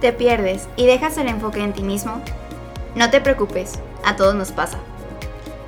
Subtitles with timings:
[0.00, 2.22] ¿Te pierdes y dejas el enfoque en ti mismo?
[2.94, 4.78] No te preocupes, a todos nos pasa.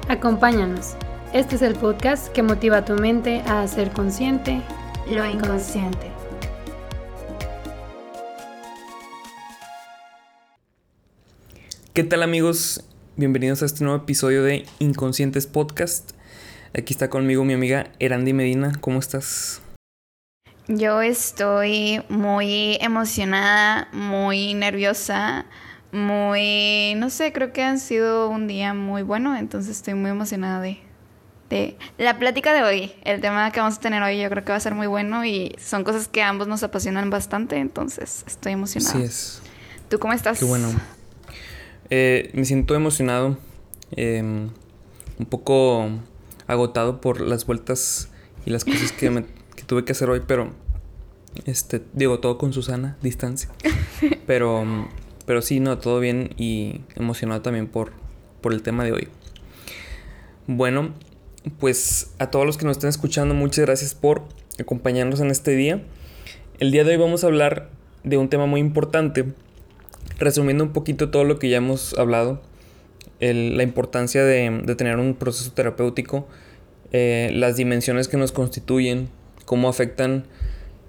[0.08, 0.94] Acompáñanos.
[1.32, 4.62] Este es el podcast que motiva a tu mente a ser consciente
[5.08, 6.10] lo inconsciente.
[11.92, 12.84] ¿Qué tal amigos?
[13.16, 16.12] Bienvenidos a este nuevo episodio de Inconscientes Podcast.
[16.72, 18.72] Aquí está conmigo mi amiga Erandi Medina.
[18.80, 19.60] ¿Cómo estás?
[20.72, 25.46] Yo estoy muy emocionada, muy nerviosa,
[25.90, 30.60] muy, no sé, creo que han sido un día muy bueno, entonces estoy muy emocionada
[30.60, 30.78] de,
[31.48, 32.92] de la plática de hoy.
[33.02, 35.24] El tema que vamos a tener hoy yo creo que va a ser muy bueno
[35.24, 38.94] y son cosas que a ambos nos apasionan bastante, entonces estoy emocionada.
[38.94, 39.42] Así es.
[39.88, 40.38] ¿Tú cómo estás?
[40.38, 40.68] Qué bueno.
[41.88, 43.36] Eh, me siento emocionado,
[43.90, 44.50] em,
[45.18, 45.90] un poco
[46.46, 48.08] agotado por las vueltas
[48.46, 49.24] y las cosas que, me,
[49.56, 50.59] que tuve que hacer hoy, pero
[51.44, 53.50] este, digo, todo con Susana, distancia.
[54.26, 54.88] Pero,
[55.26, 57.92] pero sí, no, todo bien y emocionado también por,
[58.40, 59.08] por el tema de hoy.
[60.46, 60.94] Bueno,
[61.58, 64.22] pues a todos los que nos estén escuchando, muchas gracias por
[64.58, 65.82] acompañarnos en este día.
[66.58, 67.70] El día de hoy vamos a hablar
[68.04, 69.26] de un tema muy importante,
[70.18, 72.40] resumiendo un poquito todo lo que ya hemos hablado,
[73.20, 76.26] la importancia de, de, tener un proceso terapéutico,
[76.92, 79.10] eh, las dimensiones que nos constituyen,
[79.44, 80.24] cómo afectan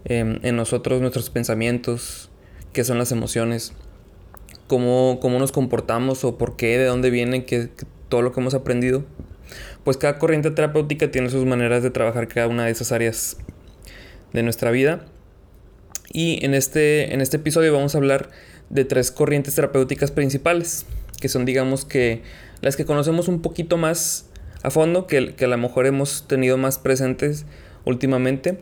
[0.06, 2.30] Em, en nosotros nuestros pensamientos,
[2.74, 3.74] qué son las emociones,
[4.68, 7.70] cómo, cómo nos comportamos o por qué, de dónde viene que,
[8.10, 9.04] todo lo que hemos aprendido.
[9.84, 13.38] Pues cada corriente terapéutica tiene sus maneras de trabajar cada una de esas áreas
[14.34, 15.06] de nuestra vida.
[16.12, 18.30] Y en este, en este episodio vamos a hablar
[18.70, 20.86] de tres corrientes terapéuticas principales,
[21.20, 22.24] que son digamos que
[22.62, 24.30] las que conocemos un poquito más
[24.64, 27.46] a fondo, que, que a lo mejor hemos tenido más presentes
[27.86, 28.60] últimamente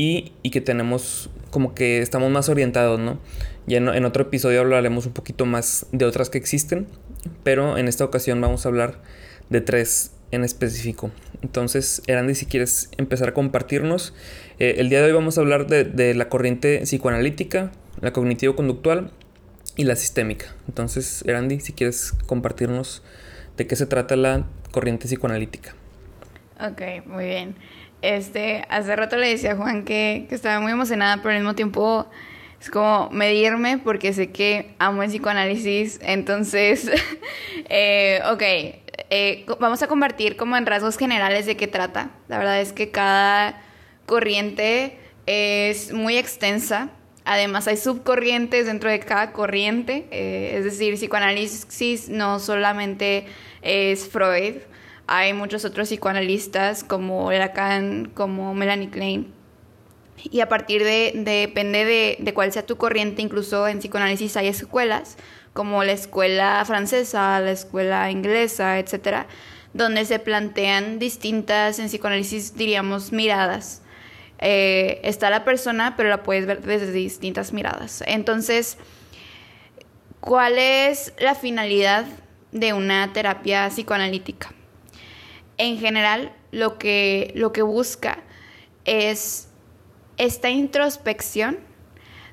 [0.00, 3.18] y, que tenemos como que estamos más orientados, ¿no?
[3.66, 6.86] Ya en, otro episodio hablaremos un poquito más de otras que existen,
[7.42, 9.02] pero en esta ocasión vamos a hablar
[9.50, 11.10] de tres en específico.
[11.42, 14.14] Entonces, Erandi, si quieres empezar a compartirnos,
[14.58, 19.10] eh, el día de hoy vamos a hablar de, de la corriente psicoanalítica, la cognitivo-conductual
[19.76, 20.46] y la sistémica.
[20.66, 23.02] Entonces, Erandi, si quieres compartirnos
[23.58, 25.74] de qué se trata la corriente psicoanalítica.
[26.58, 27.54] Ok, muy bien.
[28.02, 32.06] Este, hace rato le decía a Juan que, estaba muy emocionada, pero al mismo tiempo
[32.60, 36.00] es como medirme porque sé que amo el psicoanálisis.
[36.02, 36.90] Entonces,
[37.68, 38.42] eh, ok,
[39.10, 42.10] eh, vamos a compartir como en rasgos generales de qué trata.
[42.28, 43.62] La verdad es que cada
[44.06, 46.90] corriente es muy extensa.
[47.24, 50.06] Además hay subcorrientes dentro de cada corriente.
[50.10, 53.26] Eh, es decir, psicoanálisis no solamente
[53.62, 54.56] es Freud,
[55.12, 59.34] hay muchos otros psicoanalistas como Lacan, como Melanie Klein.
[60.30, 64.46] Y a partir de, depende de, de, cuál sea tu corriente, incluso en psicoanálisis hay
[64.46, 65.16] escuelas,
[65.52, 69.26] como la escuela francesa, la escuela inglesa, etcétera,
[69.72, 73.82] donde se plantean distintas, en psicoanálisis diríamos, miradas.
[74.38, 78.04] Eh, está la persona, pero la puedes ver desde distintas miradas.
[78.06, 78.78] Entonces,
[80.20, 82.06] ¿cuál es la finalidad
[82.52, 84.54] de una terapia psicoanalítica?
[85.60, 88.18] En general lo que, lo que busca
[88.84, 89.48] es
[90.16, 91.58] esta introspección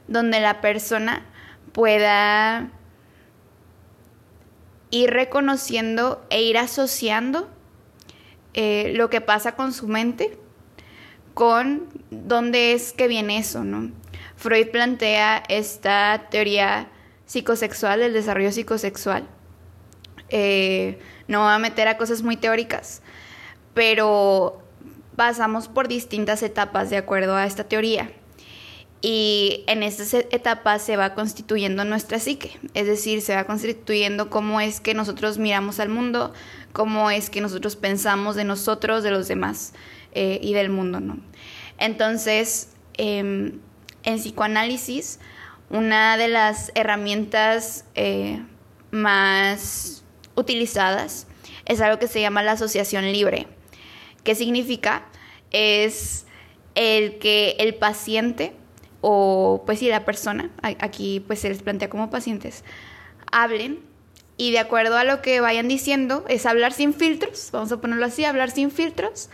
[0.08, 1.26] donde la persona
[1.74, 2.72] pueda
[4.90, 7.50] ir reconociendo e ir asociando
[8.54, 10.38] eh, lo que pasa con su mente
[11.34, 13.92] con dónde es que viene eso, ¿no?
[14.38, 16.88] Freud plantea esta teoría
[17.26, 19.28] psicosexual, del desarrollo psicosexual.
[20.30, 23.02] Eh, no va a meter a cosas muy teóricas,
[23.74, 24.62] pero
[25.16, 28.12] pasamos por distintas etapas de acuerdo a esta teoría.
[29.00, 34.60] Y en estas etapas se va constituyendo nuestra psique, es decir, se va constituyendo cómo
[34.60, 36.34] es que nosotros miramos al mundo,
[36.74, 39.74] cómo es que nosotros pensamos de nosotros, de los demás
[40.14, 41.20] eh, y del mundo, ¿no?
[41.78, 43.60] Entonces, em,
[44.04, 45.20] en psicoanálisis,
[45.70, 48.42] una de las herramientas eh,
[48.90, 50.04] más
[50.38, 51.28] utilizadas
[51.66, 53.48] es algo que se llama la asociación libre.
[54.24, 55.06] ¿Qué significa?
[55.52, 56.26] Es
[56.76, 58.54] el que el paciente
[59.02, 62.64] o pues sí la persona, aquí pues se les plantea como pacientes,
[63.32, 63.80] hablen
[64.38, 68.06] y de acuerdo a lo que vayan diciendo es hablar sin filtros, vamos a ponerlo
[68.06, 69.30] así, hablar sin filtros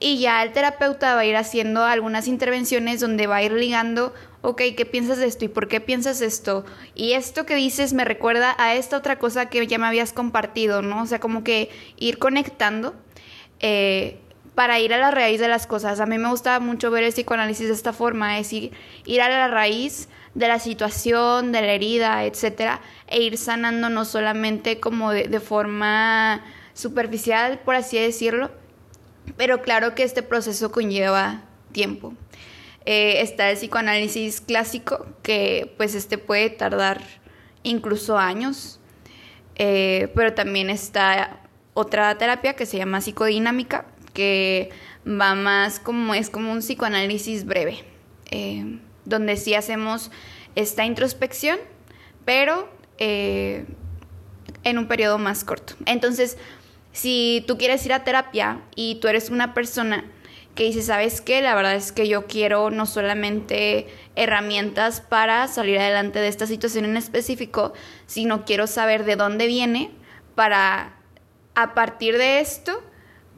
[0.00, 4.12] y ya el terapeuta va a ir haciendo algunas intervenciones donde va a ir ligando,
[4.42, 5.44] ok, ¿qué piensas de esto?
[5.44, 6.64] ¿Y por qué piensas esto?
[6.94, 10.82] Y esto que dices me recuerda a esta otra cosa que ya me habías compartido,
[10.82, 11.02] ¿no?
[11.02, 12.94] O sea, como que ir conectando.
[13.60, 14.18] Eh,
[14.54, 16.00] para ir a la raíz de las cosas.
[16.00, 18.72] A mí me gusta mucho ver el psicoanálisis de esta forma, es ir,
[19.04, 24.04] ir a la raíz de la situación, de la herida, etcétera, e ir sanando no
[24.04, 28.50] solamente como de, forma superficial, por así decirlo,
[29.36, 31.42] pero claro que este proceso conlleva
[31.72, 32.14] tiempo.
[32.86, 37.00] Eh, está el psicoanálisis clásico, que pues este puede tardar
[37.62, 38.78] incluso años,
[39.56, 41.40] eh, pero también está
[41.72, 44.70] otra terapia que se llama psicodinámica, que
[45.06, 47.84] va más como es como un psicoanálisis breve,
[48.30, 50.10] eh, donde sí hacemos
[50.54, 51.58] esta introspección,
[52.24, 55.74] pero en un periodo más corto.
[55.84, 56.38] Entonces,
[56.94, 60.04] si tú quieres ir a terapia y tú eres una persona
[60.54, 61.42] que dice, ¿sabes qué?
[61.42, 66.84] La verdad es que yo quiero no solamente herramientas para salir adelante de esta situación
[66.84, 67.72] en específico,
[68.06, 69.90] sino quiero saber de dónde viene
[70.36, 70.94] para
[71.56, 72.80] a partir de esto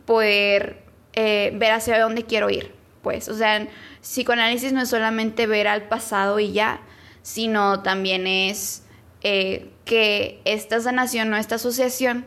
[0.04, 2.74] poder eh, ver hacia dónde quiero ir.
[3.00, 3.66] Pues, o sea,
[4.02, 6.82] psicoanálisis no es solamente ver al pasado y ya,
[7.22, 8.82] sino también es
[9.22, 12.26] eh, que esta sanación o esta asociación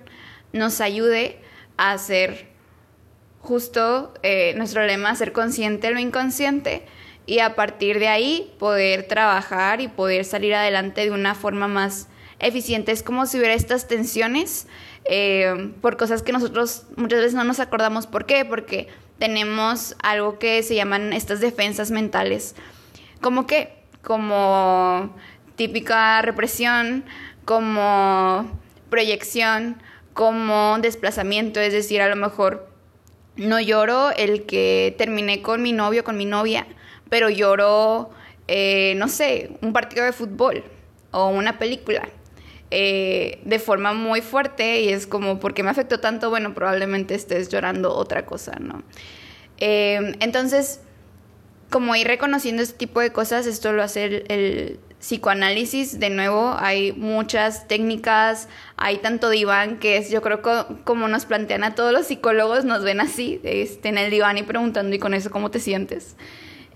[0.54, 1.40] nos ayude
[1.78, 2.50] a hacer
[3.42, 6.84] justo eh, nuestro lema, ser consciente lo inconsciente
[7.26, 12.08] y a partir de ahí poder trabajar y poder salir adelante de una forma más
[12.40, 12.92] eficiente.
[12.92, 14.68] Es como si hubiera estas tensiones
[15.06, 18.08] eh, por cosas que nosotros muchas veces no nos acordamos.
[18.08, 18.46] ¿Por qué?
[18.46, 18.88] Porque
[19.20, 22.56] tenemos algo que se llaman estas defensas mentales.
[23.22, 23.84] ¿Cómo qué?
[24.02, 25.16] Como
[25.56, 27.06] típica represión,
[27.46, 28.50] como
[28.90, 29.82] proyección,
[30.20, 32.68] como desplazamiento, es decir, a lo mejor
[33.38, 36.68] no lloro el que terminé con mi novio, con mi novia,
[37.10, 38.10] pero lloro,
[38.50, 40.66] eh, no sé, un partido de fútbol
[41.12, 42.10] o una película.
[42.70, 46.30] Eh, de forma muy fuerte y es como, ¿por qué me afectó tanto?
[46.30, 48.84] Bueno, probablemente estés llorando otra cosa, ¿no?
[49.58, 50.82] Eh, entonces,
[51.70, 56.00] como ir reconociendo este tipo de cosas, esto lo hace el, psicoanálisis.
[56.00, 58.48] De nuevo, hay muchas técnicas,
[58.78, 60.42] hay tanto diván que es, yo creo
[60.84, 64.44] como nos plantean a todos los psicólogos, nos ven así, este, en el diván y
[64.44, 66.16] preguntando, ¿y con eso cómo te sientes?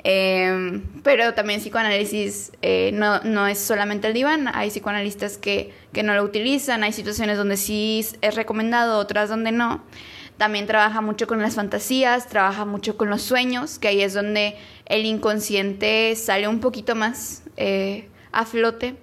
[0.05, 6.03] Em, pero también psicoanálisis eh, no, no, es solamente el diván, hay psicoanalistas que, que
[6.03, 9.81] no lo utilizan, hay situaciones donde sí es recomendado, otras donde no.
[10.37, 14.57] También trabaja mucho con las fantasías, trabaja mucho con los sueños, que ahí es donde
[14.87, 18.95] el inconsciente sale un poquito más eh, a flote,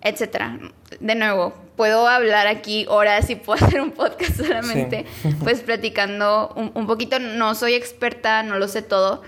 [0.00, 0.58] etcétera.
[1.00, 5.06] De nuevo, puedo hablar aquí horas y puedo hacer un podcast solamente,
[5.44, 7.18] pues platicando un, un poquito.
[7.18, 9.22] No soy experta, no lo sé todo,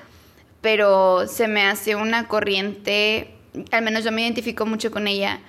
[0.61, 3.35] pero se me hace una corriente,
[3.71, 5.41] al menos yo me identifico mucho con ella,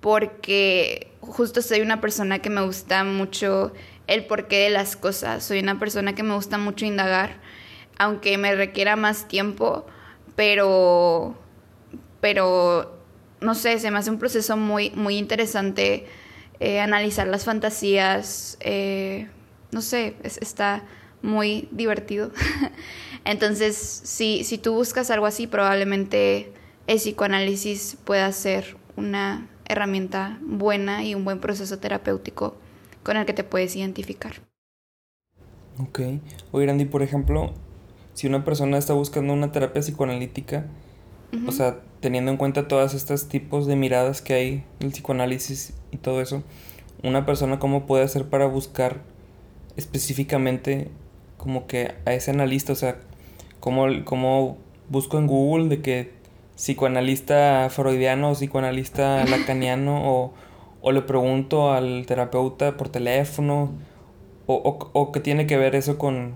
[0.00, 3.72] porque justo soy una persona que me gusta mucho
[4.06, 5.44] el porqué de las cosas.
[5.44, 7.36] Soy una persona que me gusta mucho indagar,
[7.98, 9.86] aunque me requiera más tiempo,
[10.36, 11.36] pero,
[12.20, 12.98] pero,
[13.40, 16.06] no sé, se me hace un proceso muy, muy interesante
[16.60, 19.28] eh, analizar las fantasías, eh,
[19.72, 20.84] no sé, está
[21.22, 22.32] muy divertido.
[23.24, 26.52] Entonces, si, si tú buscas algo así, probablemente
[26.86, 32.56] el psicoanálisis pueda ser una herramienta buena y un buen proceso terapéutico
[33.02, 34.42] con el que te puedes identificar.
[35.78, 36.00] Ok.
[36.52, 37.54] Oye, Randy, por ejemplo,
[38.12, 40.66] si una persona está buscando una terapia psicoanalítica,
[41.46, 45.96] o sea, teniendo en cuenta todos estos tipos de miradas que hay, el psicoanálisis y
[45.96, 46.42] todo eso,
[47.02, 49.00] una persona cómo puede hacer para buscar
[49.76, 50.88] específicamente
[51.36, 52.98] como que a ese analista, o sea,
[53.60, 56.12] cómo, cómo busco en Google de que
[56.56, 60.34] psicoanalista freudiano o psicoanalista lacaniano o
[60.82, 63.70] o le pregunto al terapeuta por teléfono,
[64.46, 66.34] o, o, o qué tiene que ver eso con,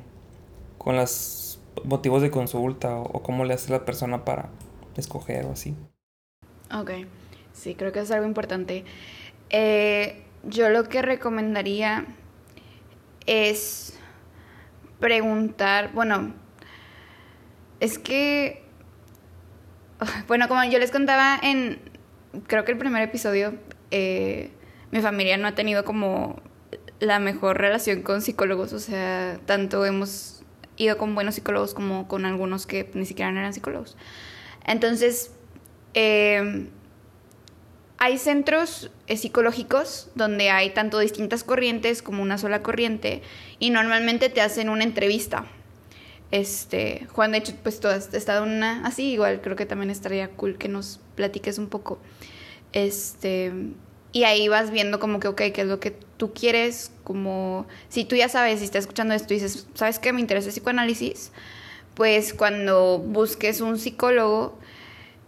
[0.79, 4.51] con los motivos de consulta, o, cómo le hace la persona para
[5.01, 5.77] escoger o así.
[6.73, 6.91] Ok,
[7.53, 8.85] sí, creo que es algo importante.
[9.51, 12.07] Eh, yo lo que recomendaría
[13.27, 13.99] es
[15.01, 16.35] preguntar, bueno,
[17.81, 18.63] es que,
[20.29, 21.79] bueno, como yo les contaba en,
[22.47, 23.55] creo que el primer episodio,
[23.91, 24.51] eh,
[24.91, 26.41] mi familia no ha tenido como
[27.01, 30.43] la mejor relación con psicólogos, o sea, tanto hemos
[30.77, 33.97] ido con buenos psicólogos como con algunos que ni siquiera eran psicólogos.
[34.65, 35.31] Entonces,
[35.95, 36.67] eh,
[37.99, 43.23] hay centros eh, psicológicos donde hay tanto distintas corrientes como una sola corriente
[43.59, 45.47] y normalmente te hacen una entrevista.
[46.31, 49.91] Este, Juan, de hecho, pues tú has estado en una así, igual creo que también
[49.91, 51.99] estaría cool que nos platiques un poco.
[52.73, 53.53] Este,
[54.13, 58.05] y ahí vas viendo como que, ok, qué es lo que tú quieres, como si
[58.05, 60.13] tú ya sabes, si estás escuchando esto y dices, ¿sabes qué?
[60.13, 61.33] Me interesa el psicoanálisis,
[61.95, 64.59] pues cuando busques un psicólogo,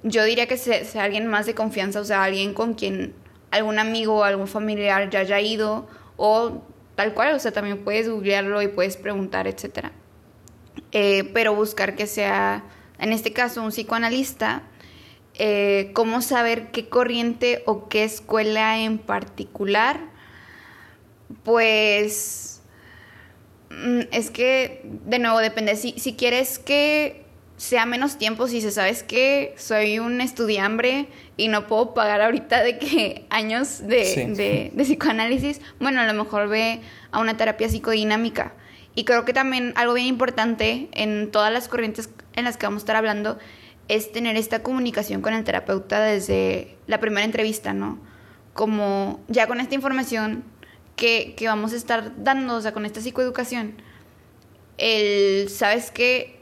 [0.02, 3.14] yo diría que sea, alguien más de confianza, o sea, alguien con quien
[3.50, 6.62] algún amigo o algún familiar ya haya ido o
[6.94, 9.92] tal cual, o sea, también puedes googlearlo y puedes preguntar, etcétera.
[10.92, 12.64] Eh, pero buscar que sea,
[12.98, 14.62] en este caso, un psicoanalista,
[15.34, 20.00] eh, cómo saber qué corriente o qué escuela en particular,
[21.44, 22.55] pues
[23.70, 25.76] es que, de nuevo, depende.
[25.76, 31.48] Si, si quieres que sea menos tiempo, si se sabes que soy un estudiambre y
[31.48, 36.80] no puedo pagar ahorita de que años de, de, psicoanálisis, bueno, a lo mejor ve
[37.10, 38.52] a una terapia psicodinámica.
[38.94, 42.80] Y creo que también algo bien importante en todas las corrientes en las que vamos
[42.80, 43.38] a estar hablando
[43.88, 47.98] es tener esta comunicación con el terapeuta desde la primera entrevista, ¿no?
[48.54, 50.44] Como ya con esta información
[50.96, 53.74] que, que vamos a estar dando, o sea, con esta psicoeducación,
[54.78, 56.40] el, ¿sabes qué?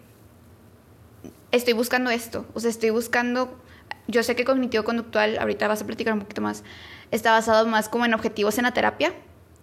[1.51, 3.61] Estoy buscando esto, o sea, estoy buscando,
[4.09, 6.65] yo sé que cognitivo-conductual, ahorita vas a platicar un poquito más,
[7.11, 9.15] está basado más como en objetivos en la terapia,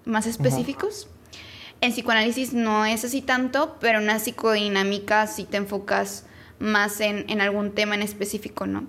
[0.06, 1.10] más específicos.
[1.82, 6.26] En psicoanálisis no es así tanto, pero en una psicodinámica sí te enfocas
[6.60, 8.86] más en, algún tema en específico, ¿no?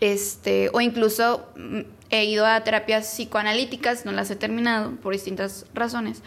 [0.00, 5.66] Este, o incluso mm, he ido a terapias psicoanalíticas, no las he terminado por distintas
[5.74, 6.22] razones,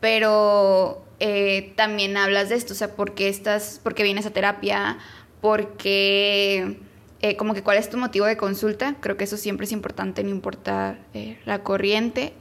[0.00, 4.30] pero eh, también hablas de esto, o sea, ¿por qué, estás, por qué vienes a
[4.30, 4.98] terapia?
[5.40, 6.78] ¿Por qué,
[7.20, 8.96] eh, como que cuál es tu motivo de consulta?
[9.00, 12.32] Creo que eso siempre es importante, no importa eh, la corriente,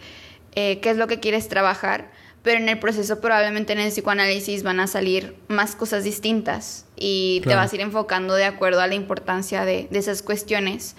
[0.53, 2.11] qué es lo que quieres trabajar
[2.43, 7.41] pero en el proceso probablemente en el psicoanálisis van a salir más cosas distintas y
[7.45, 10.95] te vas a ir enfocando de acuerdo a la importancia de, esas cuestiones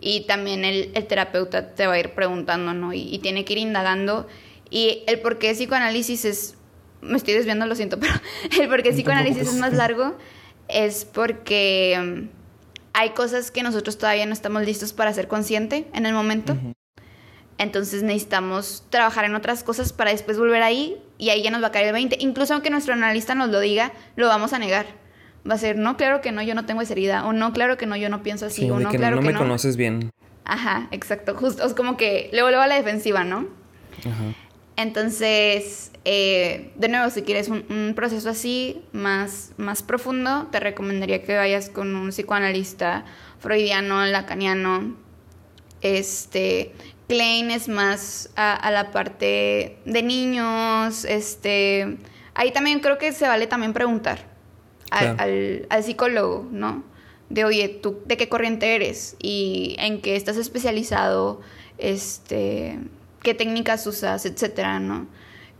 [0.00, 2.92] y también el, terapeuta te va a ir preguntando, ¿no?
[2.92, 4.26] Y, tiene que ir indagando
[4.70, 6.54] y el por qué psicoanálisis es,
[7.00, 8.14] me estoy desviando, lo siento, pero
[8.60, 10.16] el por qué psicoanálisis es más largo
[10.68, 12.28] es porque mm,
[12.92, 16.56] hay cosas que nosotros todavía no estamos listos para ser consciente en el momento.
[17.56, 21.68] Entonces necesitamos trabajar en otras cosas para después volver ahí y ahí ya nos va
[21.68, 22.18] a caer el 20.
[22.20, 24.86] Incluso aunque nuestro analista nos lo diga, lo vamos a negar.
[25.48, 27.26] Va a ser, no, claro que no, yo no tengo esa herida.
[27.26, 28.70] O no, claro que no, yo no pienso así.
[28.70, 30.10] o no, que claro no, que no me conoces bien.
[30.44, 31.34] Ajá, exacto.
[31.34, 33.46] Justo, es como que luego, luego a la defensiva, ¿no?
[34.00, 34.34] Ajá.
[34.76, 41.24] Entonces, eh, de nuevo, si quieres un, un, proceso así, más, más profundo, te recomendaría
[41.24, 43.04] que vayas con un psicoanalista
[43.40, 44.94] freudiano, lacaniano,
[45.80, 46.72] este,
[47.08, 51.96] Klein es más a, la parte de niños, este,
[52.34, 54.26] ahí también creo que se vale también preguntar
[54.90, 56.84] al, psicólogo, ¿no?
[57.30, 59.16] De, oye, ¿tú de qué corriente eres?
[59.20, 61.40] Y en qué estás especializado,
[61.76, 62.78] este,
[63.22, 65.06] qué técnicas usas, etcétera, ¿no?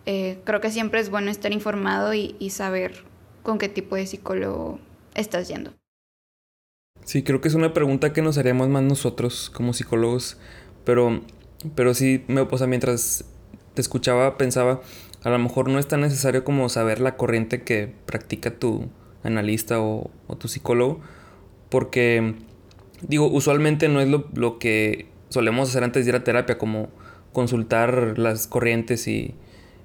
[0.07, 3.05] Eh, creo que siempre es bueno estar informado y, y saber
[3.43, 4.79] con qué tipo de psicólogo
[5.15, 5.73] estás yendo.
[7.05, 10.39] Sí, creo que es una pregunta que nos haríamos más nosotros como psicólogos,
[10.85, 11.23] pero
[11.75, 13.25] pero sí, me, o sea, mientras
[13.75, 14.81] te escuchaba, pensaba,
[15.25, 18.89] a lo mejor no es tan necesario como saber la corriente que practica tu
[19.23, 21.01] analista o, tu psicólogo,
[21.69, 22.35] porque,
[23.03, 26.89] digo, usualmente no es lo, lo, que solemos hacer antes de ir a terapia, como
[27.33, 29.35] consultar las corrientes y,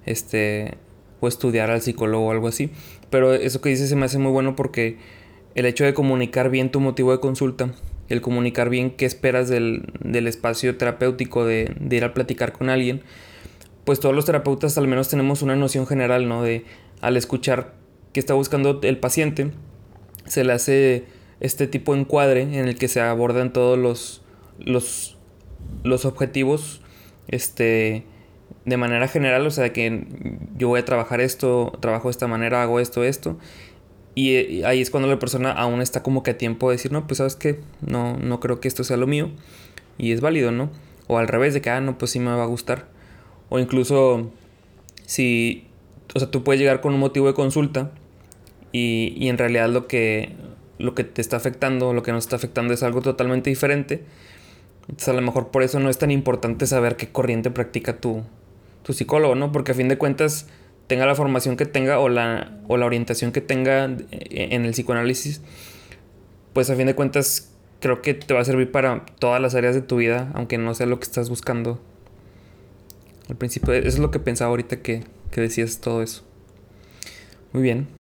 [0.05, 0.77] este,
[1.19, 2.71] o estudiar al psicólogo o algo así.
[3.09, 4.97] Pero eso que dices se me hace muy bueno porque
[5.55, 7.73] el hecho de comunicar bien tu motivo de consulta
[8.09, 13.01] el comunicar bien qué esperas del, espacio terapéutico, de, ir a platicar con alguien,
[13.85, 16.43] pues todos los terapeutas al menos tenemos una noción general, ¿no?
[16.43, 16.65] De
[17.01, 17.73] al escuchar
[18.13, 19.51] qué está buscando el paciente,
[20.25, 21.05] se le hace
[21.39, 24.21] este tipo de encuadre en el que se abordan todos los,
[24.59, 25.17] los,
[25.83, 26.81] los objetivos
[27.27, 28.05] este,
[28.65, 30.07] de manera general, o sea, que
[30.55, 33.37] yo voy a trabajar esto, trabajo de esta manera, hago esto, esto,
[34.15, 37.07] y, ahí es cuando la persona aún está como que a tiempo de decir, no,
[37.07, 39.31] pues sabes que no, no creo que esto sea lo mío.
[39.97, 40.69] Y es válido, ¿no?
[41.07, 42.87] O al revés, de que, ah, no, pues sí me va a gustar.
[43.49, 44.31] O incluso
[45.05, 45.67] si,
[46.13, 47.91] o sea, tú puedes llegar con un motivo de consulta
[48.73, 50.33] y, en realidad lo que,
[50.79, 54.03] lo que te está afectando, lo que nos está afectando es algo totalmente diferente.
[54.81, 58.23] Entonces a lo mejor por eso no es tan importante saber qué corriente practica tu,
[58.81, 59.51] tu psicólogo, ¿no?
[59.51, 60.47] Porque a fin de cuentas
[60.87, 65.41] tenga la formación que tenga o la, o la orientación que tenga en el psicoanálisis,
[66.51, 69.75] pues a fin de cuentas creo que te va a servir para todas las áreas
[69.75, 71.79] de tu vida, aunque no sea lo que estás buscando.
[73.29, 76.23] Al principio, eso es lo que pensaba ahorita que, que decías todo eso.
[77.53, 78.02] Muy bien.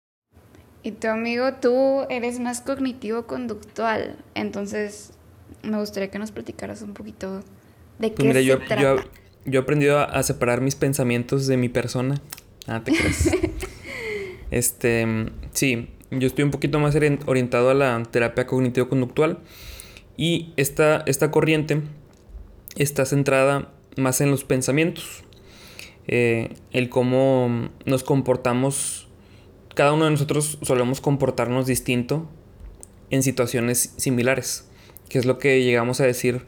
[0.86, 5.14] Y tu amigo, tú eres más cognitivo-conductual, entonces
[5.64, 7.42] me gustaría que nos platicaras un poquito
[7.98, 8.80] de pues qué se trata.
[8.80, 8.98] Yo,
[9.46, 12.22] yo he aprendido a separar mis pensamientos de mi persona.
[12.68, 13.32] Ah, te crees.
[14.52, 15.08] este,
[15.54, 19.40] sí, yo estoy un poquito más orientado a la terapia cognitivo-conductual.
[20.18, 21.82] Y esta, esta corriente
[22.76, 25.24] está centrada más en los pensamientos,
[26.06, 29.05] eh, el cómo nos comportamos,
[29.76, 32.28] cada uno de nosotros solemos comportarnos distinto
[33.12, 34.68] en situaciones similares,
[35.10, 36.46] que es lo que llegamos a decir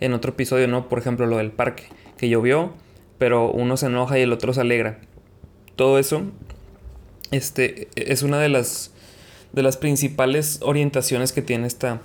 [0.00, 0.88] en otro episodio, ¿no?
[0.88, 1.84] Por ejemplo, lo del parque,
[2.16, 2.74] que llovió,
[3.18, 4.98] pero uno se enoja y el otro se alegra.
[5.76, 6.22] Todo eso
[7.30, 8.92] este, es una de las,
[9.52, 12.00] de las principales orientaciones que tiene esta,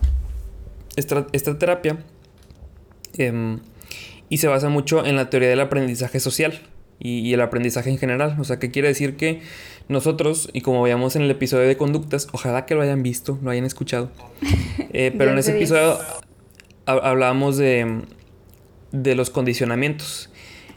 [0.96, 2.04] esta, terapia.
[3.18, 3.60] Em,
[4.28, 6.60] y se basa mucho en la teoría del aprendizaje social
[7.00, 8.36] y, el aprendizaje en general.
[8.40, 9.42] O sea, que quiere decir que
[9.88, 13.52] nosotros, y como veíamos en el episodio de conductas, ojalá que lo hayan visto, lo
[13.52, 14.10] hayan escuchado.
[14.92, 15.98] Eh, pero en ese episodio
[16.86, 18.04] hablábamos de,
[18.92, 20.30] de los condicionamientos.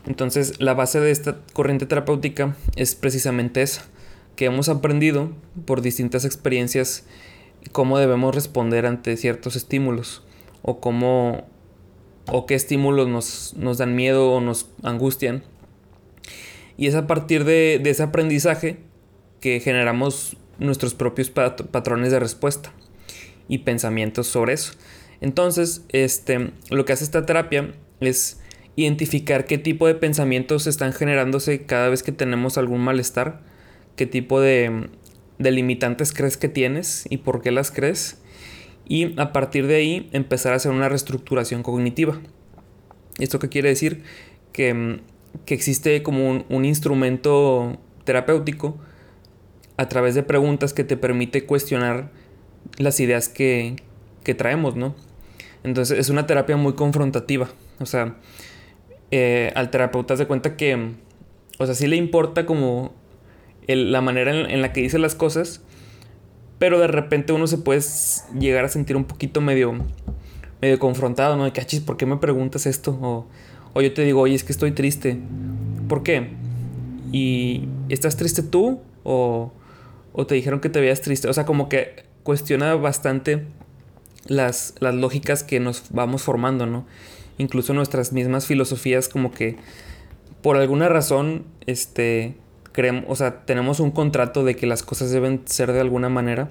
[0.07, 3.85] Entonces, la base de esta corriente terapéutica es precisamente esa,
[4.37, 5.33] que hemos aprendido
[5.65, 7.05] por distintas experiencias
[7.73, 10.23] cómo debemos responder ante ciertos estímulos
[10.62, 11.47] o cómo
[12.31, 15.43] o qué estímulos nos, nos dan miedo o nos angustian.
[16.77, 18.79] Y es a partir de, ese aprendizaje
[19.40, 22.73] que generamos nuestros propios patrones de respuesta
[23.49, 24.73] y pensamientos sobre eso.
[25.21, 28.40] Entonces, este, lo que hace esta terapia es
[28.76, 33.40] identificar qué tipo de pensamientos están generándose cada vez que tenemos algún malestar,
[33.97, 34.88] qué tipo de,
[35.38, 38.21] limitantes crees que tienes y por qué las crees
[38.87, 42.21] y a partir de ahí empezar a hacer una reestructuración cognitiva.
[43.18, 44.04] ¿Esto qué quiere decir?
[44.52, 45.00] Que, mm,
[45.47, 48.78] existe como un, instrumento terapéutico
[49.78, 52.11] a través de preguntas que te permite cuestionar
[52.76, 53.76] las ideas que,
[54.25, 54.94] que traemos, ¿no?
[55.64, 57.49] Entonces es una terapia muy confrontativa.
[57.78, 58.16] O sea,
[59.11, 60.94] eh, al terapeuta se cuenta que,
[61.58, 62.92] o sea, sí le importa como
[63.66, 65.62] la manera en, la que dice las cosas,
[66.58, 67.80] pero de repente uno se puede
[68.38, 69.75] llegar a sentir un poquito medio,
[70.61, 71.44] medio confrontado, ¿no?
[71.44, 72.99] De que, ¿por qué me preguntas esto?
[73.00, 73.26] O,
[73.75, 75.21] o yo te digo, oye, es que estoy triste.
[75.88, 76.30] ¿Por qué?
[77.12, 78.80] ¿Y estás triste tú?
[79.04, 79.52] O,
[80.21, 81.28] o te dijeron que te veías triste.
[81.28, 83.45] O sea, como que cuestiona bastante
[84.26, 86.87] las, las lógicas que nos vamos formando, ¿no?
[87.39, 89.54] Incluso nuestras mismas filosofías como que
[90.43, 92.35] por alguna razón, este,
[93.07, 96.50] o sea, tenemos un contrato de que las cosas deben ser de alguna manera.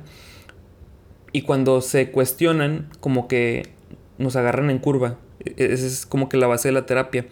[1.34, 3.68] Y cuando se cuestionan, como que
[4.18, 5.18] nos agarran en curva.
[5.44, 7.26] E-, esa es como que la base de la terapia.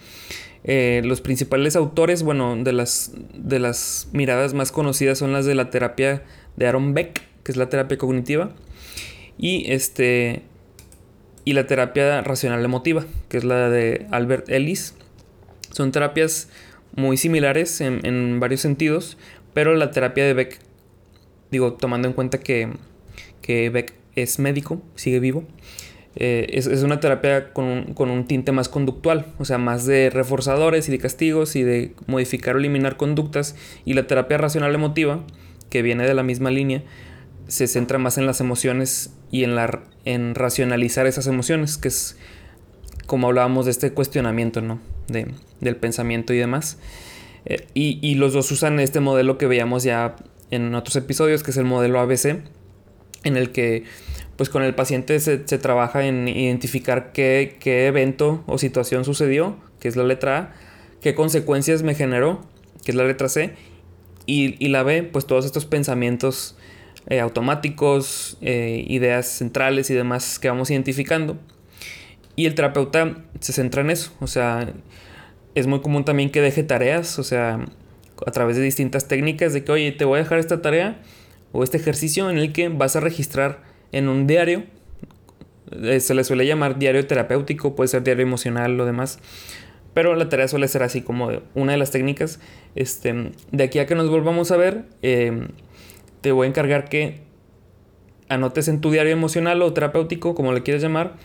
[0.67, 5.53] Eh, los principales autores, bueno, de las, de las miradas más conocidas son las de
[5.53, 6.23] la terapia
[6.55, 8.51] de Aaron Beck, que es la terapia cognitiva,
[9.37, 10.41] y este
[11.45, 14.95] y la terapia racional emotiva, que es la de Albert Ellis.
[15.69, 16.49] Son terapias
[16.95, 19.19] muy similares en, varios sentidos,
[19.53, 20.59] pero la terapia de Beck,
[21.51, 22.69] digo, tomando en cuenta que,
[23.43, 25.43] que Beck es médico, sigue vivo,
[26.15, 30.09] eh, es, una terapia con un, con un, tinte más conductual, o sea, más de
[30.09, 35.23] reforzadores y de castigos y de modificar o eliminar conductas, y la terapia racional emotiva,
[35.69, 36.83] que viene de la misma línea,
[37.47, 42.17] se centra más en las emociones y en, la, en racionalizar esas emociones, que es
[43.05, 44.79] como hablábamos de este cuestionamiento, ¿no?
[45.07, 45.27] De,
[45.59, 46.77] del pensamiento y demás.
[47.45, 50.15] Eh, y, los dos usan este modelo que veíamos ya
[50.49, 52.41] en otros episodios, que es el modelo ABC,
[53.23, 53.83] en el que
[54.37, 59.95] pues con el paciente se, trabaja en identificar qué, evento o situación sucedió, que es
[59.95, 60.53] la letra A,
[61.01, 62.41] qué consecuencias me generó,
[62.83, 63.53] que es la letra C,
[64.25, 66.57] y, la B, pues todos estos pensamientos
[67.07, 71.37] eh, automáticos, eh, ideas centrales y demás que vamos identificando.
[72.35, 74.73] Y el terapeuta se centra en eso, o sea,
[75.53, 77.63] es muy común también que deje tareas, o sea,
[78.25, 81.01] a través de distintas técnicas de que, oye, te voy a dejar esta tarea
[81.53, 84.63] o este ejercicio en el que vas a registrar en un diario,
[85.71, 89.19] eh, se le suele llamar diario terapéutico, puede ser diario emocional, lo demás,
[89.93, 92.39] pero la tarea suele ser así como una de las técnicas.
[92.75, 95.47] Este, de aquí a que nos volvamos a ver, eh,
[96.21, 97.21] te voy a encargar que
[98.29, 101.15] anotes en tu diario emocional o terapéutico, como le quieras llamar,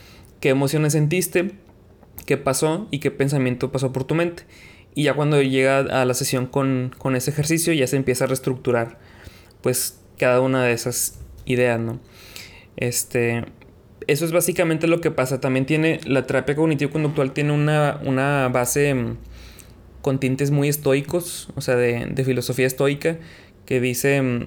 [0.40, 1.52] qué emociones sentiste,
[2.26, 4.44] qué pasó y qué pensamiento pasó por tu mente.
[4.94, 8.98] Y ya cuando llega a la sesión con, ese ejercicio ya se empieza a reestructurar
[9.62, 12.00] pues cada una de esas ideas, ¿no?
[12.80, 13.44] Este,
[14.06, 15.40] eso es básicamente lo que pasa.
[15.40, 19.16] También tiene, la terapia cognitivo-conductual tiene una, una base mm,
[20.02, 23.18] con tintes muy estoicos, o sea, de, de filosofía estoica,
[23.66, 24.46] que dice, mm,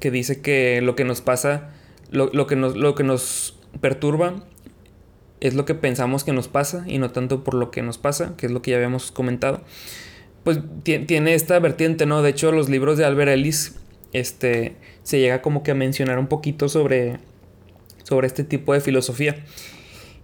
[0.00, 1.70] que dice que lo que nos pasa,
[2.10, 4.44] lo, lo, que, nos, lo que nos perturba
[5.40, 8.34] es lo que pensamos que nos pasa y no tanto por lo que nos pasa,
[8.36, 9.60] que es lo que ya habíamos comentado.
[10.42, 12.22] Pues tiene esta vertiente, ¿no?
[12.22, 13.76] De hecho, los libros de Albert Ellis,
[14.12, 17.18] este, se llega como que a mencionar un poquito sobre,
[18.04, 19.44] sobre este tipo de filosofía.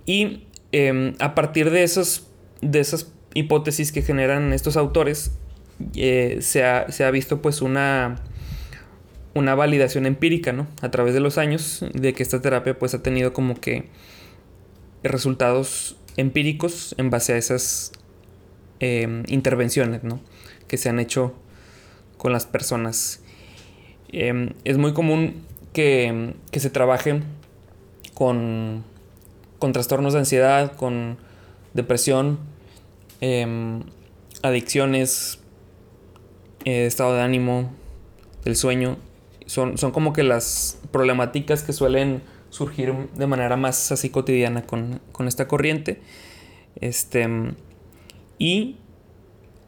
[0.06, 1.88] Y em, a partir de,
[2.62, 5.32] de esas hipótesis que generan estos autores,
[5.94, 8.16] eh, se, ha, se, ha, visto pues una,
[9.34, 10.68] una validación empírica, ¿no?
[10.82, 13.88] A través de los años, de que esta terapia pues ha tenido como que
[15.02, 17.92] resultados empíricos en base a esas
[18.80, 20.20] em, intervenciones, ¿no?
[20.68, 21.34] Que se han hecho
[22.18, 23.22] con las personas.
[24.12, 27.22] Em, es muy común que, que se trabaje
[28.20, 28.84] con,
[29.58, 31.16] con, trastornos de ansiedad, con
[31.72, 32.38] depresión,
[33.22, 33.82] em,
[34.42, 35.40] adicciones,
[36.66, 37.72] eh, estado de ánimo,
[38.44, 38.98] el sueño.
[39.46, 45.00] Son, son como que las problemáticas que suelen surgir de manera más así cotidiana con,
[45.12, 46.02] con esta corriente.
[46.78, 47.26] Este,
[48.38, 48.76] y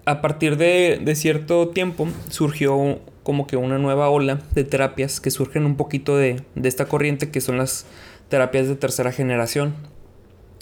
[0.04, 5.30] a partir de, de, cierto tiempo surgió como que una nueva ola de terapias que
[5.30, 7.86] surgen un poquito de, de esta corriente que son las
[8.32, 9.74] terapias de tercera generación.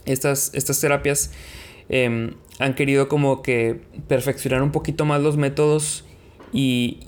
[0.04, 1.30] Estas, estas terapias
[1.88, 6.04] eh, han querido como que perfeccionar un poquito más los métodos
[6.52, 6.98] y,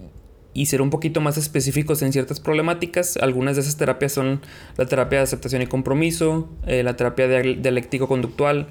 [0.55, 3.17] y ser un poquito más específicos en ciertas problemáticas.
[3.17, 4.41] Algunas de esas terapias son
[4.77, 8.69] la terapia de aceptación y compromiso, eh, la terapia dialéctico-conductual,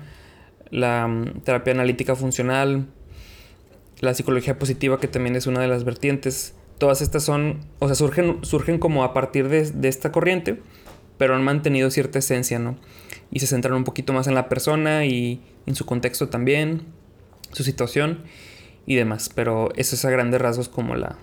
[0.69, 2.87] la um, terapia analítica funcional,
[3.99, 6.55] la psicología positiva, que también es una de las vertientes.
[6.77, 10.61] Todas estas son, o sea, surgen, surgen como a partir de, de esta corriente,
[11.21, 12.79] pero han mantenido cierta esencia, ¿no?
[13.29, 16.81] Y se centran un poquito más en la persona y en su contexto también,
[17.51, 18.23] su situación
[18.87, 19.29] y demás.
[19.35, 21.19] Pero eso es a grandes rasgos como la,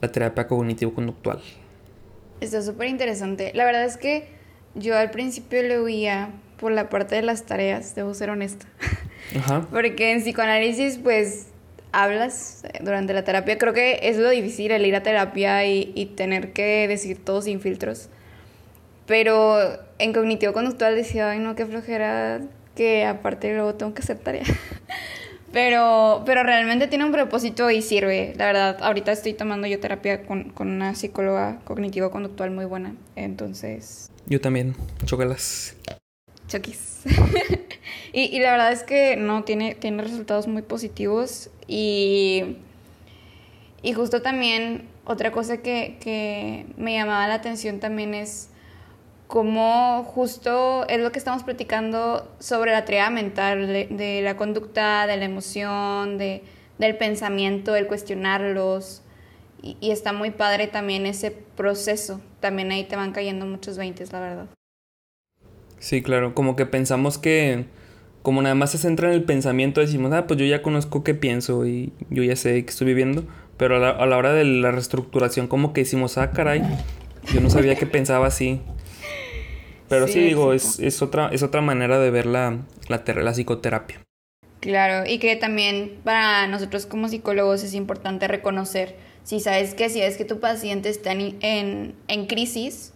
[0.00, 1.42] la terapia cognitivo-conductual.
[2.40, 3.52] Está súper interesante.
[3.54, 4.26] La verdad es que
[4.74, 8.64] yo al principio lo oía por la parte de las tareas, debo ser honesta.
[9.38, 9.68] Ajá.
[9.70, 11.48] Porque en psicoanálisis, pues,
[11.92, 13.58] hablas durante la terapia.
[13.58, 17.42] Creo que es lo difícil, el ir a terapia y, y tener que decir todo
[17.42, 18.08] sin filtros.
[19.06, 19.58] Pero
[19.98, 22.40] en cognitivo-conductual decía, ay, no, qué flojera,
[22.74, 24.44] que aparte luego tengo que hacer tarea.
[25.52, 28.32] Pero, pero realmente tiene un propósito y sirve.
[28.38, 32.94] La verdad, ahorita estoy tomando yo terapia con, con una psicóloga cognitivo-conductual muy buena.
[33.16, 34.10] Entonces...
[34.26, 34.74] Yo también.
[35.04, 35.76] Chócalas.
[36.48, 37.02] Choquis.
[38.14, 41.50] y, y la verdad es que no, tiene, tiene resultados muy positivos.
[41.68, 42.56] Y,
[43.82, 48.48] y justo también otra cosa que, que me llamaba la atención también es
[49.32, 55.16] como justo es lo que estamos platicando sobre la triada mental, de, la conducta, de
[55.16, 56.42] la emoción, de,
[56.76, 59.00] del pensamiento, el cuestionarlos.
[59.62, 62.20] Y, está muy padre también ese proceso.
[62.40, 64.46] También ahí te van cayendo muchos veintes, la verdad.
[65.78, 67.64] Sí, claro, como que pensamos que
[68.20, 71.14] como nada más se centra en el pensamiento, decimos, ah, pues yo ya conozco qué
[71.14, 73.24] pienso y yo ya sé qué estoy viviendo,
[73.56, 76.62] pero a la, a la hora de la reestructuración como que decimos, ah, caray,
[77.32, 78.60] yo no sabía que pensaba así.
[79.92, 84.00] Pero sí, digo, es, es, otra, es otra manera de ver la, la, la psicoterapia.
[84.60, 90.00] Claro, y que también para nosotros como psicólogos es importante reconocer si sabes que si
[90.00, 92.94] es que tu paciente está en, en, en, crisis,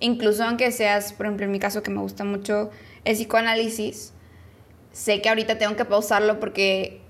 [0.00, 2.70] incluso aunque seas, por ejemplo, en mi caso que me gusta mucho
[3.04, 4.14] el psicoanálisis,
[4.92, 7.02] sé que ahorita tengo que pausarlo porque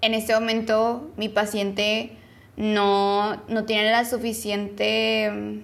[0.00, 2.12] en este momento mi paciente
[2.56, 5.58] no, no tiene la suficiente mm,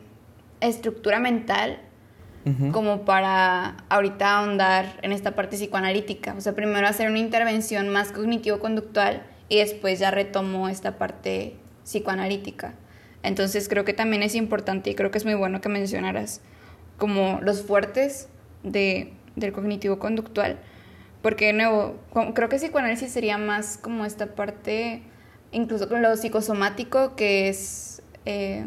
[0.61, 1.79] estructura mental
[2.73, 6.35] como para ahorita ahondar en esta parte psicoanalítica.
[6.35, 12.75] O sea, primero hacer una intervención más cognitivo-conductual y después ya retomo esta parte psicoanalítica.
[13.23, 16.43] Entonces creo que también es importante y creo que es muy bueno que mencionaras
[16.99, 18.29] como los fuertes
[18.63, 20.59] de, del cognitivo-conductual.
[21.23, 21.97] Porque de nuevo,
[22.35, 25.03] creo que psicoanálisis sería más como esta parte,
[25.53, 28.03] incluso con lo psicosomático, que es...
[28.27, 28.67] Eh,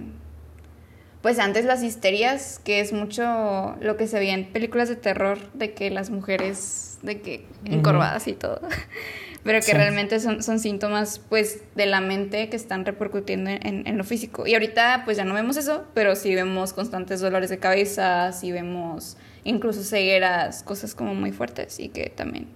[1.28, 5.38] pues antes las histerias, que es mucho lo que se veía en películas de terror,
[5.52, 8.62] de que las mujeres, de que encorvadas y todo,
[9.44, 13.98] pero que realmente son, son síntomas pues de la mente que están repercutiendo en, en,
[13.98, 14.48] lo físico.
[14.48, 18.54] Y ahorita pues ya no vemos eso, pero sí vemos constantes dolores de cabeza, sí
[18.54, 22.48] vemos incluso cegueras, cosas como muy fuertes y que también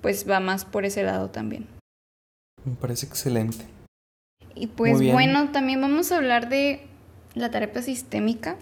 [0.00, 1.66] pues va más por ese lado también.
[2.64, 3.66] Me parece excelente.
[4.54, 6.87] Y pues bueno, también vamos a hablar de
[7.38, 8.56] la terapia sistémica.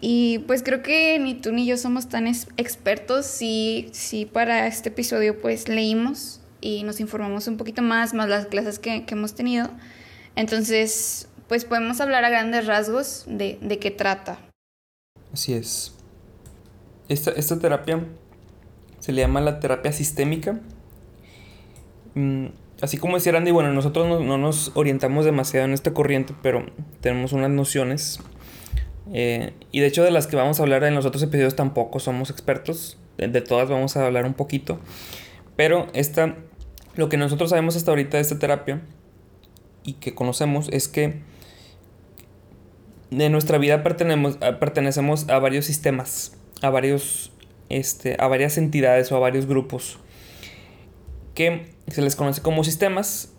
[0.00, 3.26] Y pues creo que ni tú ni yo somos tan expertos.
[3.26, 8.46] Sí, sí, para este episodio pues leímos y nos informamos un poquito más, más las
[8.46, 9.70] clases que, hemos tenido.
[10.36, 14.38] Entonces, pues podemos hablar a grandes rasgos de, de qué trata.
[15.32, 15.94] Así es.
[17.08, 18.04] Esta, esta terapia
[19.00, 20.60] se le llama la terapia sistémica.
[22.82, 26.66] Así como decía Randy, bueno, nosotros no, nos orientamos demasiado en esta corriente, pero
[27.00, 28.20] tenemos unas nociones
[29.12, 31.98] Eh, y de hecho de las que vamos a hablar en los otros episodios tampoco
[31.98, 32.96] somos expertos.
[33.18, 34.78] De, todas vamos a hablar un poquito.
[35.56, 36.36] Pero esta,
[36.94, 38.80] lo que nosotros sabemos hasta ahorita de esta terapia
[39.82, 41.20] y que conocemos es que
[43.10, 47.32] de nuestra vida pertenecemos, pertenecemos a varios sistemas, a varios,
[47.68, 49.98] este, a varias entidades o a varios grupos
[51.34, 53.32] que se les conoce como sistemas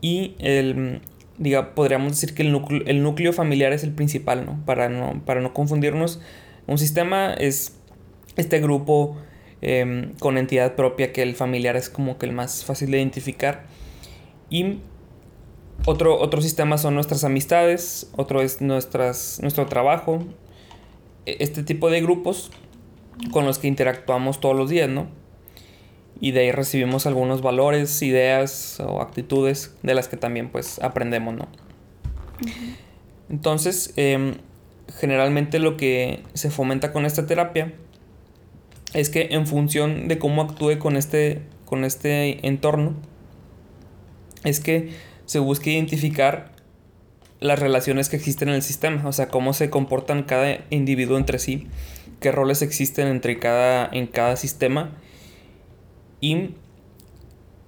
[0.00, 1.00] y el,
[1.38, 4.62] diga, podríamos decir que el núcleo, el núcleo familiar es el principal, ¿no?
[4.64, 6.20] Para no, para no confundirnos,
[6.66, 7.76] un sistema es
[8.36, 9.16] este grupo
[9.60, 13.64] em, con entidad propia que el familiar es como que el más fácil de identificar
[14.50, 14.78] y
[15.86, 20.24] otro, otro sistema son nuestras amistades, otro es nuestras, nuestro trabajo,
[21.26, 22.50] e, este tipo de grupos
[23.32, 25.08] con los que interactuamos todos los días, ¿no?
[26.20, 31.34] Y de ahí recibimos algunos valores, ideas o actitudes de las que también pues aprendemos,
[31.34, 31.48] ¿no?
[33.28, 34.36] Entonces, em,
[34.98, 37.72] generalmente lo que se fomenta con esta terapia
[38.92, 42.94] es que en función de cómo actúe con este, con este entorno,
[44.44, 44.90] es que
[45.26, 46.52] se busca identificar
[47.40, 51.38] las relaciones que existen en el sistema, o sea, cómo se comportan cada individuo entre
[51.38, 51.66] sí,
[52.20, 54.92] qué roles existen entre cada, en cada sistema
[56.24, 56.54] y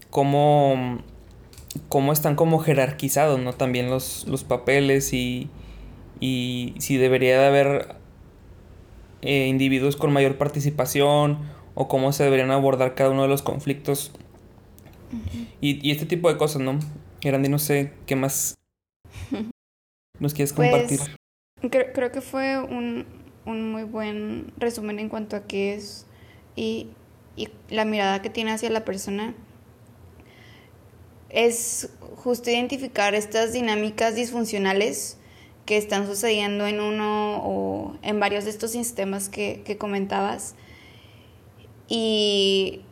[0.08, 1.02] cómo,
[1.90, 3.52] cómo están como jerarquizados, ¿no?
[3.52, 5.50] También los, los papeles y,
[6.20, 7.96] y si debería de haber
[9.20, 11.40] eh, individuos con mayor participación
[11.74, 14.12] o cómo se deberían abordar cada uno de los conflictos
[15.60, 16.78] y, y, este tipo de cosas, ¿no?
[17.20, 18.54] Grandi, no sé qué más
[20.18, 21.00] nos quieres pues, compartir.
[21.70, 23.04] creo, creo, que fue un,
[23.44, 26.06] un, muy buen resumen en cuanto a qué es
[26.56, 26.88] y,
[27.36, 29.34] y la mirada que tiene hacia la persona.
[31.28, 35.18] Es justo identificar estas dinámicas disfuncionales
[35.66, 40.54] que están sucediendo en uno o en varios de estos sistemas que, que comentabas
[41.88, 42.82] y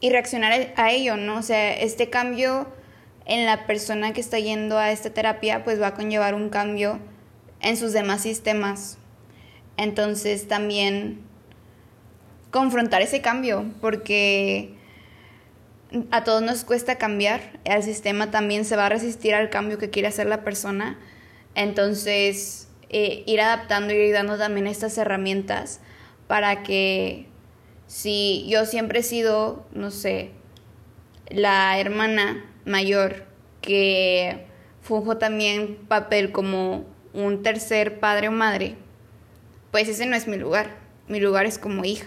[0.00, 1.38] y reaccionar a ello, ¿no?
[1.38, 2.68] O sea, este cambio
[3.24, 7.00] en la persona que está yendo a esta terapia, pues va a conllevar un cambio
[7.60, 8.98] en sus demás sistemas.
[9.76, 11.20] Entonces también
[12.56, 14.74] confrontar ese cambio, porque
[16.10, 19.90] a todos nos cuesta cambiar, el sistema también se va a resistir al cambio que
[19.90, 20.98] quiere hacer la persona.
[21.54, 25.80] Entonces, eh, ir adaptando y ir dando también estas herramientas
[26.28, 27.26] para que
[27.88, 30.30] si yo siempre he sido, no sé,
[31.28, 33.26] la hermana mayor
[33.60, 34.46] que
[34.80, 38.76] funjo también papel como un tercer padre o madre,
[39.70, 40.86] pues ese no es mi lugar.
[41.06, 42.06] Mi lugar es como hija.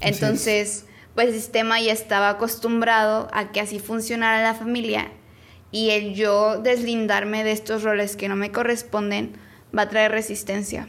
[0.00, 5.10] Entonces, pues el sistema ya estaba acostumbrado a que así funcionara la familia
[5.70, 9.36] y el yo deslindarme de estos roles que no me corresponden
[9.76, 10.86] va a traer resistencia.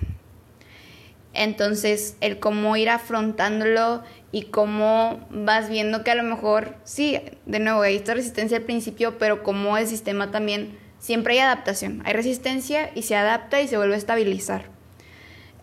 [1.33, 7.59] Entonces, el cómo ir afrontándolo y cómo vas viendo que a lo mejor, sí, de
[7.59, 12.01] nuevo, hay esta resistencia al principio, pero como el sistema también, siempre hay adaptación.
[12.05, 14.65] Hay resistencia y se adapta y se vuelve a estabilizar.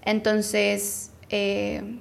[0.04, 1.98] Entonces, eh,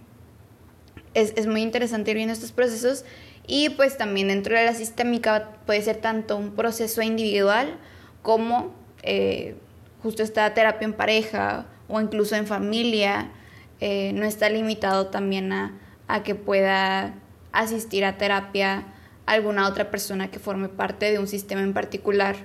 [1.13, 3.05] es, muy interesante ir viendo estos procesos
[3.47, 7.77] y pues también dentro de la sistémica puede ser tanto un proceso individual
[8.21, 8.73] como
[9.03, 9.55] eh,
[10.01, 13.31] justo esta terapia en pareja o incluso en familia
[13.79, 15.79] eh, no está limitado también a,
[16.23, 17.15] que pueda
[17.51, 18.85] asistir a terapia
[19.25, 22.35] alguna otra persona que forme parte de un sistema en particular,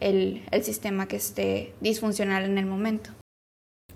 [0.00, 3.10] el, sistema que esté disfuncional en el momento.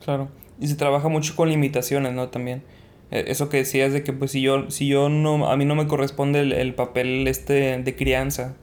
[0.04, 0.28] Claro,
[0.60, 2.28] y se trabaja mucho con limitaciones, ¿no?
[2.28, 2.62] También.
[3.10, 5.74] E, eso que decías de que pues si yo, si yo no, a mí no
[5.74, 8.54] me corresponde el, papel este de crianza,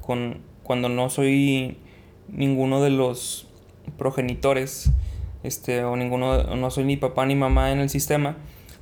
[0.00, 1.78] con, cuando no soy
[2.28, 3.48] ninguno de los
[3.98, 4.90] progenitores,
[5.42, 8.36] este, o ninguno, no soy ni papá ni mamá en el sistema,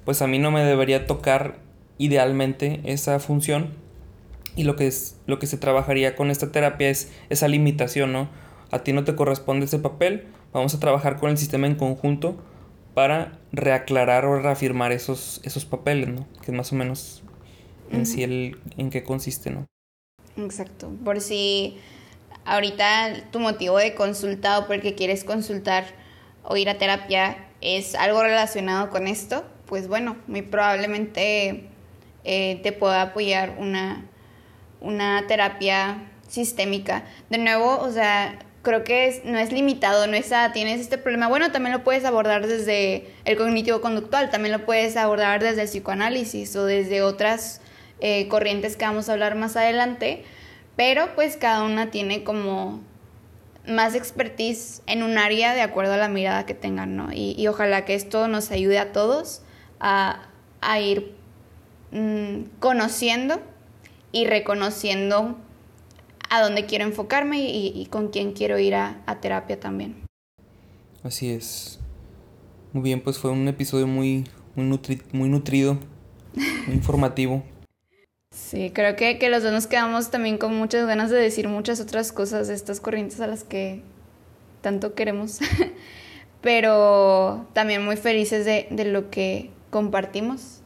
[0.05, 1.59] pues a mí no me debería tocar
[1.99, 3.71] idealmente esa función.
[4.57, 8.29] Y lo que, es, lo que se trabajaría con esta terapia es esa limitación, ¿no?
[8.71, 12.37] A ti no te corresponde ese papel, vamos a trabajar con el sistema en conjunto
[12.99, 16.27] para reaclarar o reafirmar esos, esos papeles, ¿no?
[16.41, 17.23] Que es más o menos
[17.93, 19.67] en sí el, en qué consiste, ¿no?
[20.37, 20.91] Exacto.
[21.05, 21.79] Por si
[22.45, 25.85] ahorita tu motivo de consulta o porque quieres consultar
[26.43, 31.69] o ir a terapia es algo relacionado con esto, pues bueno, muy probablemente
[32.25, 34.07] eh, te pueda apoyar una,
[34.81, 37.05] una terapia sistémica.
[37.31, 41.29] De nuevo, o sea, creo que no es limitado, no es, ah, tienes este problema.
[41.29, 45.69] Bueno, también lo puedes abordar desde el cognitivo conductual, también lo puedes abordar desde el
[45.69, 47.61] psicoanálisis o desde otras
[48.01, 50.25] eh, corrientes que vamos a hablar más adelante,
[50.77, 52.81] pero pues cada una tiene como
[53.67, 57.11] más expertise en un área de acuerdo a la mirada que tengan, ¿no?
[57.13, 59.43] Y, ojalá que esto nos ayude a todos
[59.81, 60.21] a,
[60.81, 61.15] ir
[61.93, 63.41] mm, conociendo
[64.11, 65.39] y reconociendo
[66.31, 69.97] a dónde quiero enfocarme y, con quién quiero ir a, terapia también.
[71.03, 71.79] Así es.
[72.73, 74.81] Muy bien, pues fue un episodio muy, muy,
[75.13, 75.79] muy nutrido,
[76.67, 77.43] muy informativo.
[78.31, 81.81] Sí, creo que, que los dos nos quedamos también con muchas ganas de decir muchas
[81.81, 83.83] otras cosas de estas corrientes a las que
[84.61, 85.41] tanto queremos,
[86.43, 90.61] pero también muy felices de, de lo que compartimos,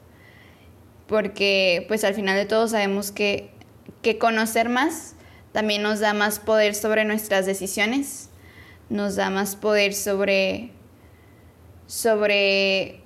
[1.06, 3.50] porque pues al final de todo sabemos que,
[4.02, 5.14] que conocer más
[5.52, 8.30] también nos da más poder sobre nuestras decisiones,
[8.88, 10.70] nos da más poder sobre,
[11.86, 13.00] sobre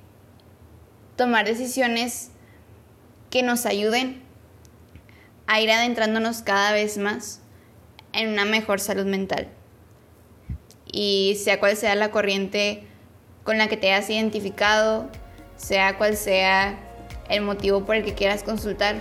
[1.17, 2.31] tomar decisiones
[3.31, 4.23] que nos ayuden
[5.49, 7.41] a ir adentrándonos cada vez más
[8.13, 9.49] en una mejor salud mental.
[10.91, 12.85] Y sea cual sea la corriente
[13.43, 15.11] con la que te hayas identificado,
[15.57, 16.79] sea cual sea
[17.29, 19.01] el motivo por el que quieras consultar,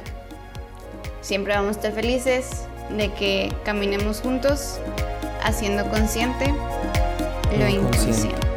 [1.21, 4.79] siempre vamos a estar felices de que caminemos juntos
[5.43, 6.53] haciendo consciente
[7.57, 8.54] lo inconsciente.